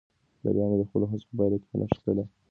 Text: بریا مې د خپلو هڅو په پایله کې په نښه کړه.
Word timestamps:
بریا 0.43 0.65
مې 0.69 0.77
د 0.79 0.83
خپلو 0.87 1.05
هڅو 1.11 1.25
په 1.29 1.33
پایله 1.37 1.57
کې 1.61 1.67
په 1.71 1.75
نښه 1.79 1.99
کړه. 2.03 2.23